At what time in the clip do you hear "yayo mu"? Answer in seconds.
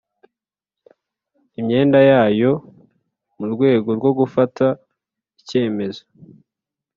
2.09-3.45